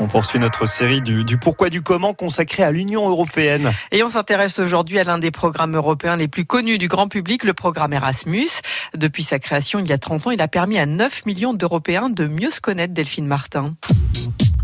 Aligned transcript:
On 0.00 0.06
poursuit 0.06 0.38
notre 0.38 0.66
série 0.66 1.02
du, 1.02 1.38
pourquoi 1.38 1.70
du 1.70 1.82
comment 1.82 2.14
consacrée 2.14 2.62
à 2.62 2.70
l'Union 2.70 3.08
européenne. 3.08 3.72
Et 3.90 4.02
on 4.02 4.08
s'intéresse 4.08 4.58
aujourd'hui 4.58 4.98
à 4.98 5.04
l'un 5.04 5.18
des 5.18 5.30
programmes 5.30 5.74
européens 5.74 6.16
les 6.16 6.28
plus 6.28 6.44
connus 6.44 6.78
du 6.78 6.86
grand 6.86 7.08
public, 7.08 7.44
le 7.44 7.52
programme 7.52 7.92
Erasmus. 7.92 8.48
Depuis 8.96 9.24
sa 9.24 9.38
création 9.38 9.80
il 9.80 9.88
y 9.88 9.92
a 9.92 9.98
30 9.98 10.28
ans, 10.28 10.30
il 10.30 10.40
a 10.40 10.48
permis 10.48 10.78
à 10.78 10.86
9 10.86 11.26
millions 11.26 11.54
d'Européens 11.54 12.10
de 12.10 12.26
mieux 12.26 12.50
se 12.50 12.60
connaître, 12.60 12.94
Delphine 12.94 13.26
Martin. 13.26 13.74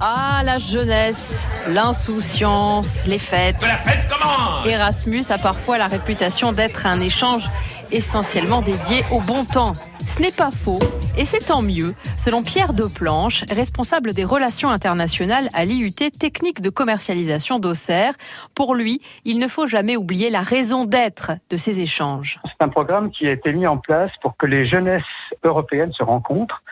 Ah, 0.07 0.43
la 0.45 0.59
jeunesse, 0.59 1.49
l'insouciance, 1.67 3.07
les 3.07 3.19
fêtes. 3.19 3.57
Que 3.57 3.65
la 3.65 3.77
fête 3.77 4.07
commence 4.07 4.67
Erasmus 4.67 5.25
a 5.31 5.39
parfois 5.39 5.79
la 5.79 5.87
réputation 5.87 6.53
d'être 6.53 6.85
un 6.85 7.01
échange 7.01 7.49
essentiellement 7.91 8.61
dédié 8.61 9.01
au 9.11 9.21
bon 9.21 9.47
temps. 9.47 9.73
Ce 10.07 10.21
n'est 10.21 10.31
pas 10.31 10.51
faux, 10.51 10.79
et 11.17 11.25
c'est 11.25 11.47
tant 11.47 11.63
mieux, 11.63 11.95
selon 12.19 12.43
Pierre 12.43 12.75
Deplanche, 12.75 13.45
responsable 13.51 14.13
des 14.13 14.25
relations 14.25 14.69
internationales 14.69 15.49
à 15.55 15.65
l'IUT 15.65 15.93
Technique 15.93 16.61
de 16.61 16.69
commercialisation 16.69 17.59
d'Auxerre. 17.59 18.13
Pour 18.55 18.75
lui, 18.75 19.01
il 19.25 19.39
ne 19.39 19.49
faut 19.49 19.67
jamais 19.67 19.97
oublier 19.97 20.29
la 20.29 20.43
raison 20.43 20.85
d'être 20.85 21.33
de 21.49 21.57
ces 21.57 21.81
échanges. 21.81 22.39
C'est 22.45 22.63
un 22.63 22.69
programme 22.69 23.11
qui 23.11 23.27
a 23.27 23.33
été 23.33 23.53
mis 23.55 23.67
en 23.67 23.79
place 23.79 24.11
pour 24.21 24.37
que 24.37 24.45
les 24.45 24.69
jeunesses 24.69 25.03
européennes 25.43 25.93
se 25.95 26.03
rencontrent, 26.03 26.63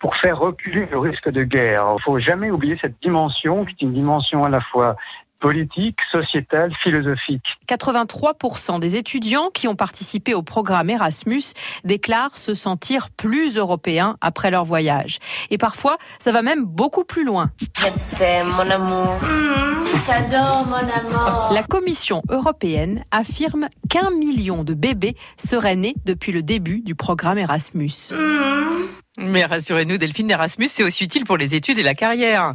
pour 0.00 0.16
faire 0.16 0.38
reculer 0.38 0.86
le 0.90 0.98
risque 0.98 1.30
de 1.30 1.44
guerre. 1.44 1.84
Il 1.90 1.94
ne 1.94 2.00
faut 2.00 2.18
jamais 2.18 2.50
oublier 2.50 2.76
cette 2.80 3.00
dimension, 3.02 3.64
qui 3.64 3.72
est 3.72 3.82
une 3.82 3.92
dimension 3.92 4.44
à 4.44 4.48
la 4.48 4.60
fois 4.60 4.96
politique, 5.40 5.96
sociétale, 6.12 6.72
philosophique. 6.82 7.44
83% 7.66 8.78
des 8.78 8.96
étudiants 8.96 9.48
qui 9.52 9.66
ont 9.68 9.74
participé 9.74 10.34
au 10.34 10.42
programme 10.42 10.90
Erasmus 10.90 11.42
déclarent 11.82 12.36
se 12.36 12.54
sentir 12.54 13.08
plus 13.10 13.56
européens 13.56 14.16
après 14.20 14.50
leur 14.50 14.64
voyage. 14.64 15.18
Et 15.50 15.58
parfois, 15.58 15.96
ça 16.18 16.30
va 16.30 16.42
même 16.42 16.64
beaucoup 16.64 17.04
plus 17.04 17.24
loin. 17.24 17.50
Je 17.78 18.16
t'aime, 18.16 18.48
mon 18.48 18.70
amour. 18.70 19.18
T'adore, 20.06 20.66
mon 20.66 20.76
amour. 20.76 21.52
La 21.52 21.62
Commission 21.62 22.22
européenne 22.28 23.04
affirme 23.10 23.68
qu'un 23.88 24.10
million 24.10 24.62
de 24.62 24.74
bébés 24.74 25.16
seraient 25.36 25.76
nés 25.76 25.94
depuis 26.04 26.32
le 26.32 26.42
début 26.42 26.80
du 26.80 26.94
programme 26.94 27.38
Erasmus. 27.38 28.12
Mais 29.18 29.44
rassurez-nous, 29.44 29.98
Delphine, 29.98 30.30
Erasmus, 30.30 30.68
c'est 30.68 30.84
aussi 30.84 31.04
utile 31.04 31.24
pour 31.24 31.36
les 31.36 31.54
études 31.54 31.78
et 31.78 31.82
la 31.82 31.94
carrière. 31.94 32.54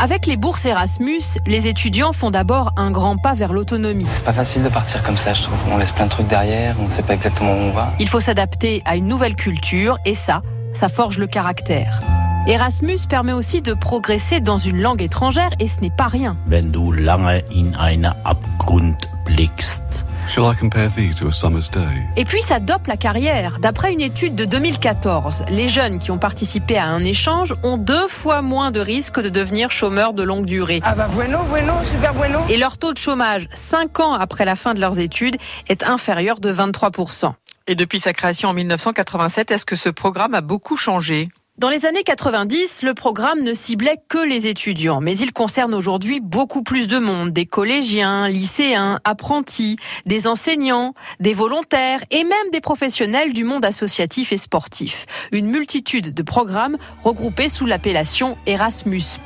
Avec 0.00 0.26
les 0.26 0.36
bourses 0.36 0.64
Erasmus, 0.64 1.22
les 1.46 1.68
étudiants 1.68 2.12
font 2.12 2.30
d'abord 2.30 2.72
un 2.76 2.90
grand 2.90 3.16
pas 3.16 3.34
vers 3.34 3.52
l'autonomie. 3.52 4.06
C'est 4.08 4.24
pas 4.24 4.32
facile 4.32 4.62
de 4.62 4.68
partir 4.68 5.02
comme 5.02 5.16
ça, 5.16 5.32
je 5.34 5.42
trouve. 5.42 5.58
On 5.70 5.76
laisse 5.78 5.92
plein 5.92 6.06
de 6.06 6.10
trucs 6.10 6.26
derrière, 6.26 6.76
on 6.80 6.84
ne 6.84 6.88
sait 6.88 7.02
pas 7.02 7.14
exactement 7.14 7.52
où 7.52 7.56
on 7.56 7.72
va. 7.72 7.92
Il 8.00 8.08
faut 8.08 8.20
s'adapter 8.20 8.82
à 8.84 8.96
une 8.96 9.06
nouvelle 9.06 9.36
culture 9.36 9.98
et 10.04 10.14
ça, 10.14 10.42
ça 10.72 10.88
forge 10.88 11.18
le 11.18 11.26
caractère. 11.26 12.00
Erasmus 12.46 12.98
permet 13.08 13.32
aussi 13.32 13.62
de 13.62 13.72
progresser 13.72 14.40
dans 14.40 14.58
une 14.58 14.80
langue 14.80 15.00
étrangère 15.00 15.50
et 15.60 15.66
ce 15.68 15.80
n'est 15.80 15.90
pas 15.96 16.08
rien. 16.08 16.36
wenn 16.48 16.70
du 16.70 16.92
lange 16.92 17.42
in 17.54 17.72
einen 17.78 18.12
Abgrund 18.24 18.96
blickst. 19.24 20.04
Shall 20.26 20.50
I 20.50 20.56
compare 20.58 20.88
thee 20.88 21.14
to 21.14 21.28
a 21.28 21.32
summer's 21.32 21.70
day? 21.70 22.02
Et 22.16 22.24
puis 22.24 22.42
ça 22.42 22.58
dope 22.58 22.86
la 22.86 22.96
carrière. 22.96 23.58
D'après 23.60 23.92
une 23.92 24.00
étude 24.00 24.34
de 24.34 24.44
2014, 24.44 25.44
les 25.48 25.68
jeunes 25.68 25.98
qui 25.98 26.10
ont 26.10 26.18
participé 26.18 26.78
à 26.78 26.86
un 26.86 27.04
échange 27.04 27.54
ont 27.62 27.76
deux 27.76 28.08
fois 28.08 28.40
moins 28.42 28.70
de 28.70 28.80
risques 28.80 29.20
de 29.20 29.28
devenir 29.28 29.70
chômeurs 29.70 30.14
de 30.14 30.22
longue 30.22 30.46
durée. 30.46 30.80
Ah 30.82 30.94
bah 30.94 31.08
bueno, 31.12 31.44
bueno, 31.50 31.74
super 31.84 32.14
bueno. 32.14 32.40
Et 32.48 32.56
leur 32.56 32.78
taux 32.78 32.92
de 32.92 32.98
chômage, 32.98 33.48
5 33.52 34.00
ans 34.00 34.14
après 34.14 34.44
la 34.44 34.56
fin 34.56 34.74
de 34.74 34.80
leurs 34.80 34.98
études, 34.98 35.36
est 35.68 35.84
inférieur 35.84 36.40
de 36.40 36.52
23%. 36.52 37.34
Et 37.66 37.74
depuis 37.74 38.00
sa 38.00 38.12
création 38.12 38.48
en 38.48 38.54
1987, 38.54 39.50
est-ce 39.50 39.66
que 39.66 39.76
ce 39.76 39.88
programme 39.88 40.34
a 40.34 40.40
beaucoup 40.40 40.76
changé? 40.76 41.28
Dans 41.56 41.68
les 41.68 41.86
années 41.86 42.02
90, 42.02 42.82
le 42.82 42.94
programme 42.94 43.40
ne 43.40 43.52
ciblait 43.52 44.00
que 44.08 44.18
les 44.18 44.48
étudiants, 44.48 45.00
mais 45.00 45.16
il 45.16 45.32
concerne 45.32 45.72
aujourd'hui 45.72 46.18
beaucoup 46.18 46.64
plus 46.64 46.88
de 46.88 46.98
monde, 46.98 47.30
des 47.30 47.46
collégiens, 47.46 48.26
lycéens, 48.26 48.98
apprentis, 49.04 49.76
des 50.04 50.26
enseignants, 50.26 50.94
des 51.20 51.32
volontaires 51.32 52.00
et 52.10 52.24
même 52.24 52.50
des 52.52 52.60
professionnels 52.60 53.32
du 53.32 53.44
monde 53.44 53.64
associatif 53.64 54.32
et 54.32 54.36
sportif. 54.36 55.06
Une 55.30 55.46
multitude 55.46 56.12
de 56.12 56.22
programmes 56.24 56.76
regroupés 57.04 57.48
sous 57.48 57.66
l'appellation 57.66 58.36
Erasmus+. 58.46 59.20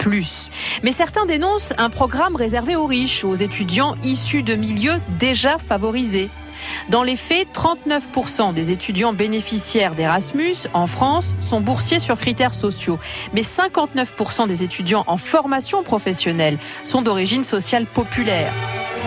Mais 0.83 0.93
certains 0.93 1.25
dénoncent 1.25 1.73
un 1.79 1.89
programme 1.89 2.37
réservé 2.37 2.77
aux 2.77 2.87
riches, 2.87 3.25
aux 3.25 3.37
étudiants 3.37 3.95
issus 4.05 4.43
de 4.43 4.55
milieux 4.55 4.99
déjà 5.19 5.57
favorisés. 5.57 6.29
Dans 6.89 7.03
les 7.03 7.17
faits, 7.17 7.49
39% 7.53 8.55
des 8.55 8.71
étudiants 8.71 9.13
bénéficiaires 9.13 9.95
d'Erasmus 9.95 10.55
en 10.73 10.87
France 10.87 11.35
sont 11.41 11.61
boursiers 11.61 11.99
sur 11.99 12.17
critères 12.17 12.55
sociaux, 12.55 12.99
mais 13.33 13.43
59% 13.43 14.47
des 14.47 14.63
étudiants 14.65 15.05
en 15.07 15.17
formation 15.17 15.83
professionnelle 15.83 16.59
sont 16.85 17.03
d'origine 17.03 17.43
sociale 17.43 17.87
populaire. 17.87 18.53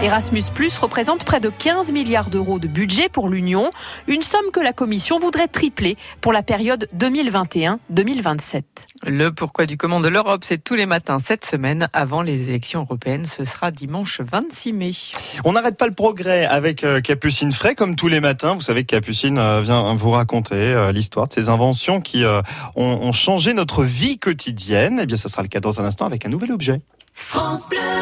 Erasmus 0.03 0.43
Plus 0.53 0.77
représente 0.77 1.23
près 1.23 1.39
de 1.39 1.49
15 1.49 1.91
milliards 1.91 2.29
d'euros 2.29 2.57
de 2.59 2.67
budget 2.67 3.09
pour 3.09 3.29
l'Union, 3.29 3.69
une 4.07 4.23
somme 4.23 4.49
que 4.51 4.59
la 4.59 4.73
Commission 4.73 5.19
voudrait 5.19 5.47
tripler 5.47 5.97
pour 6.21 6.33
la 6.33 6.41
période 6.43 6.87
2021-2027. 6.97 8.63
Le 9.05 9.29
pourquoi 9.29 9.65
du 9.65 9.77
comment 9.77 9.99
de 9.99 10.07
l'Europe, 10.07 10.43
c'est 10.43 10.63
tous 10.63 10.75
les 10.75 10.85
matins 10.85 11.19
cette 11.19 11.45
semaine 11.45 11.87
avant 11.93 12.21
les 12.21 12.49
élections 12.49 12.81
européennes. 12.81 13.25
Ce 13.25 13.45
sera 13.45 13.71
dimanche 13.71 14.21
26 14.21 14.73
mai. 14.73 14.91
On 15.45 15.53
n'arrête 15.53 15.77
pas 15.77 15.87
le 15.87 15.93
progrès 15.93 16.45
avec 16.45 16.83
euh, 16.83 17.01
Capucine 17.01 17.51
Fray, 17.51 17.75
comme 17.75 17.95
tous 17.95 18.07
les 18.07 18.19
matins. 18.19 18.55
Vous 18.55 18.61
savez 18.61 18.83
que 18.83 18.95
Capucine 18.95 19.37
euh, 19.37 19.61
vient 19.61 19.95
vous 19.95 20.11
raconter 20.11 20.55
euh, 20.55 20.91
l'histoire 20.91 21.27
de 21.27 21.33
ces 21.33 21.49
inventions 21.49 22.01
qui 22.01 22.23
ont, 22.75 23.07
ont 23.07 23.13
changé 23.13 23.53
notre 23.53 23.83
vie 23.83 24.17
quotidienne. 24.17 24.99
Eh 25.01 25.05
bien, 25.05 25.17
ça 25.17 25.29
sera 25.29 25.41
le 25.41 25.47
cas 25.47 25.59
dans 25.59 25.79
un 25.79 25.85
instant 25.85 26.05
avec 26.05 26.25
un 26.25 26.29
nouvel 26.29 26.51
objet. 26.51 26.81
France 27.13 27.67
Bleu. 27.69 28.01